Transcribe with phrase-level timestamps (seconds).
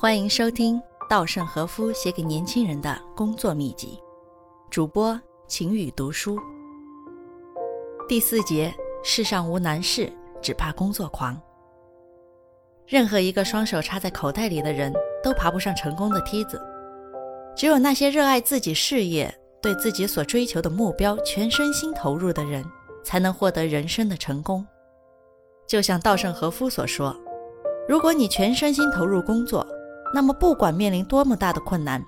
[0.00, 0.80] 欢迎收听
[1.10, 4.00] 稻盛和夫写给年轻人的工作秘籍，
[4.70, 6.38] 主播晴雨读书。
[8.08, 8.74] 第四节：
[9.04, 10.10] 世上无难事，
[10.40, 11.38] 只怕工作狂。
[12.86, 14.90] 任何一个双手插在口袋里的人
[15.22, 16.58] 都爬不上成功的梯子，
[17.54, 19.30] 只有那些热爱自己事业、
[19.60, 22.64] 对自己所追求的目标全身心投入的人，
[23.04, 24.66] 才能获得人生的成功。
[25.66, 27.14] 就像稻盛和夫所说
[27.86, 29.66] ：“如果你全身心投入工作，
[30.12, 32.04] 那么不管面临多么大的困难，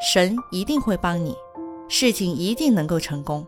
[0.00, 1.36] 神一定会帮你，
[1.88, 3.46] 事情一定能够成功。”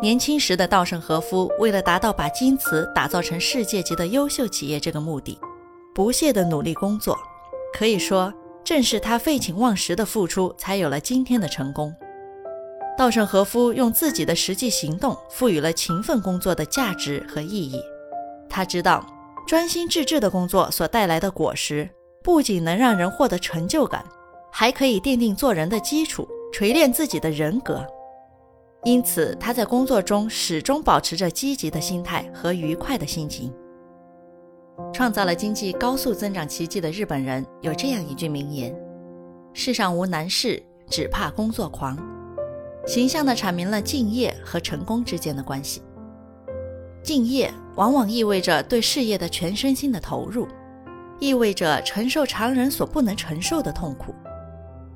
[0.00, 5.38] 年轻时的稻盛和夫为了达到把京瓷打造成世界级的优秀企业这个目的，
[5.94, 7.18] 不懈地努力工作。
[7.76, 11.92] 可以说，正是他废寝忘食的付出，才有了今天的成功。
[12.96, 17.80] 稻盛和夫用自己的实际行动，赋予了勤奋工作的价值和意义。
[18.48, 19.04] 他知道，
[19.46, 21.90] 专心致志的工作所带来的果实，
[22.22, 24.04] 不仅能让人获得成就感，
[24.52, 27.86] 还可以奠定做人的基础，锤炼自己的人格。
[28.84, 33.52] 因此，他在工作中始终保持着积极的心态和愉快的心情。
[34.92, 38.74] 创造了经济高速增长奇迹的日本人有这样一句名言
[39.52, 41.98] ：“世上无难事，只怕工作狂。”
[42.86, 45.82] 形象地阐明了敬业和成功之间的关系。
[47.02, 50.46] 敬业往往意味着对事业的全身心的投入，
[51.20, 54.14] 意味着承受常人所不能承受的痛苦，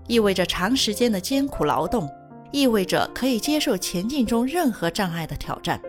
[0.06, 2.08] 意味着长时间的艰苦劳动，
[2.52, 5.80] 意味着可以接受前进中任何障碍的挑战。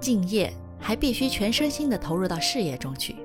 [0.00, 3.16] 敬业还必须全身心地投入到事业中去。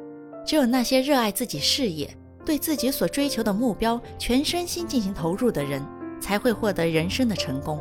[0.45, 2.09] 只有那些热爱自己事业、
[2.43, 5.85] 对自己所追求的目标全身心进行投入的人，
[6.19, 7.79] 才会获得人生的成功。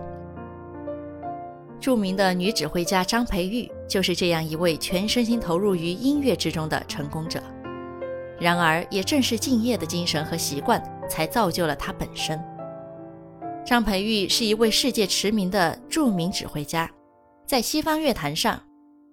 [1.80, 7.40] 著名的女指挥家张培玉就是这样一位全身心投入于音乐之中的成功者。
[8.40, 12.40] 然而，也正是敬业的精神和习惯，才造就了他本身。
[13.66, 16.90] 张培玉是一位世界驰名的著名指挥家，
[17.46, 18.62] 在西方乐坛上，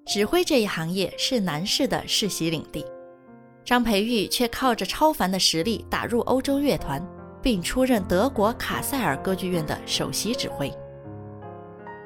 [0.05, 2.85] 指挥这一行业是男士的世袭领地。
[3.65, 7.03] 张培玉却靠着超凡的实力打入欧洲乐团，
[7.41, 10.71] 并出任德国卡塞尔歌剧院的首席指挥。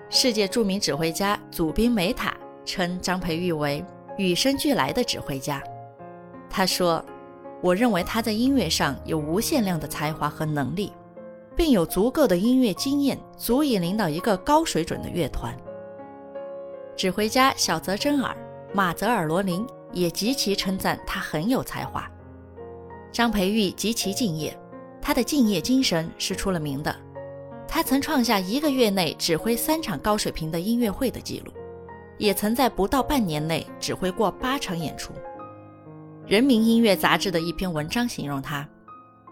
[0.09, 2.33] 世界著名指挥家祖宾梅塔
[2.65, 3.83] 称张培玉为
[4.17, 5.61] 与生俱来的指挥家。
[6.49, 7.05] 他说
[7.61, 10.93] ：“我认为他在音乐上有无限量的才华和能力，
[11.55, 15.55] 并有足够的音乐经验，足以领导一个高水准的乐团。”
[16.95, 18.35] 指挥家小泽征尔、
[18.73, 22.09] 马泽尔罗林也极其称赞他很有才华。
[23.11, 24.57] 张培玉极其敬业，
[25.01, 26.95] 他的敬业精神是出了名的。
[27.67, 31.51] 他曾创下一个月内指挥三场高水平的音乐会的记录，
[32.17, 35.13] 也曾在不到半年内指挥过八场演出。
[36.29, 38.69] 《人民音乐杂志》的一篇文章形容他，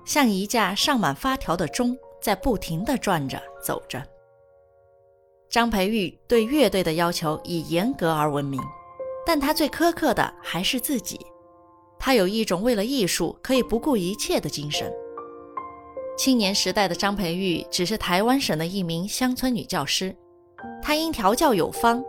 [0.04, 4.04] 像一架上满发条的钟，在不停地转着走着。
[5.48, 8.60] 张培玉对乐队的要求以严格而闻名，
[9.28, 11.24] 但他最苛刻的还是自己。
[12.00, 14.92] 他有一种为了艺术可以不顾一切的精神。
[16.18, 20.16] 青年时代的张培玉只是台湾省的一名乡村女教师，
[20.82, 22.04] 她因调教有方，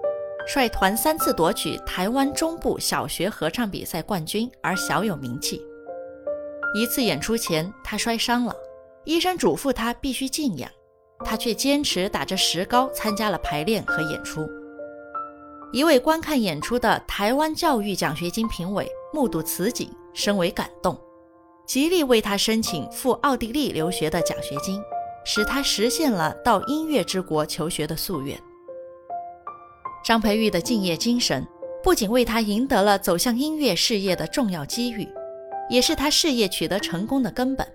[0.49, 5.61] 率团三次夺取台湾中部小学合唱比赛冠军而小有名气。
[6.75, 8.57] 一次演出前，他摔伤了，
[9.05, 10.71] 医生嘱咐他必须静养，
[11.23, 14.49] 他却坚持打着石膏参加了排练和演出。
[15.71, 20.99] 一位观看演出的台湾教育奖学金评委目睹此景，深为感动。
[21.67, 24.81] 极力为他申请赴奥地利留学的奖学金，
[25.27, 28.41] 使他实现了到音乐之国求学的夙愿。
[30.09, 31.47] 张培玉的敬业精神
[31.83, 35.07] 不仅为他赢得了走向音乐事业的重要机遇，
[35.69, 37.69] 也是他事业取得成功的根本。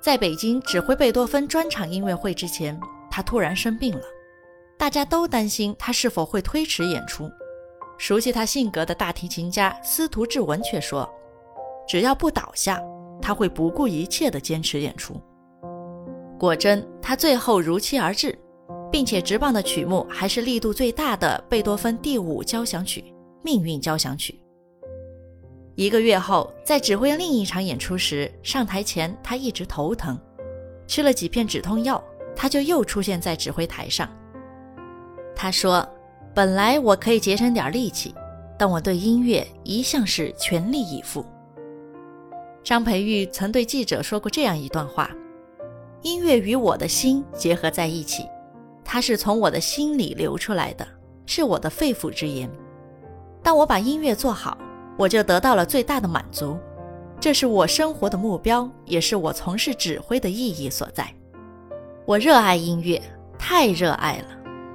[0.00, 2.80] 在北京指挥贝多芬专场音乐会之前，
[3.10, 4.00] 他突然生病了，
[4.78, 7.30] 大家都担心他是否会推迟演出。
[7.98, 11.06] 熟悉他性格的大提琴家司徒志文却说。
[11.86, 12.82] 只要不倒下，
[13.20, 15.20] 他会不顾一切地坚持演出。
[16.38, 18.34] 果真，他最后如期而至，
[18.90, 23.00] 并且执棒的曲目还是力度最大的贝多芬第五交响曲
[23.42, 24.32] 《命运交响曲》。
[25.74, 30.18] 一个月后，在指挥另一场演出时，上台前他一直头疼，
[30.86, 32.02] 吃了几片止痛药，
[32.34, 34.08] 他就又出现在指挥台上。
[35.36, 35.88] 他说
[36.34, 38.12] ：“本来我可以节省点力气，
[38.58, 41.24] 但我对音乐一向是全力以赴。”
[42.64, 45.10] 张培玉曾对记者说过这样一段话
[46.02, 48.24] ：“音乐与我的心结合在一起，
[48.90, 50.88] 它是从我的心里流出来的，
[51.26, 52.50] 是我的肺腑之言。
[53.42, 54.56] 当我把音乐做好，
[54.96, 56.58] 我就得到了最大的满足。
[57.20, 61.06] 这是我生活的目标，也是我从事指挥的意义所在。
[62.06, 62.98] 我热爱音乐，
[63.38, 64.28] 太热爱了，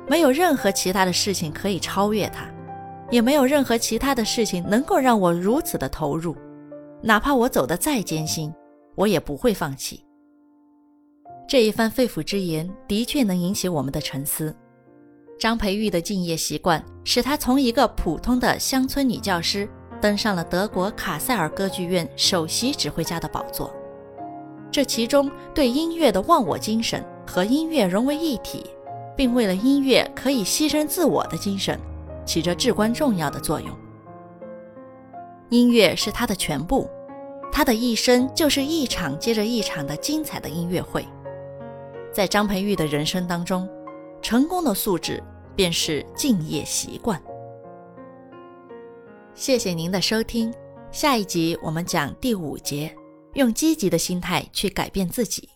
[0.08, 2.46] 没有任何其他的事情可以超越它，
[3.10, 6.36] 也没有任何其他的事情能够让我如此的投入。
[7.02, 8.54] 哪怕我走得再艰辛，
[8.94, 10.06] 我也不会放弃。
[11.54, 14.56] 这一番肺腑之言的确能引起我们的沉思。
[15.40, 19.70] 张培玉的敬业习惯，使他从一个普通的乡村女教师。
[20.02, 23.72] 登上了德国卡塞尔歌剧院首席指挥家的宝座，
[24.72, 28.66] 这其中对音乐的忘我精神和音乐融为一体，
[29.16, 31.80] 并为了音乐可以牺牲自我的精神，
[32.26, 33.70] 起着至关重要的作用。
[35.50, 36.90] 音乐是他的全部，
[37.52, 41.06] 他的一生就是一场接着一场的精彩的音乐会。
[42.14, 43.68] 在张培玉的人生当中，
[44.22, 45.22] 成功的素质
[45.56, 47.22] 便是敬业习惯。
[49.34, 50.54] 谢谢您的收听，
[50.92, 52.96] 下一集我们讲第五节，
[53.34, 55.50] 用积极的心态去改变自己。